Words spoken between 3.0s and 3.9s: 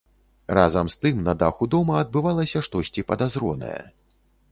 падазронае.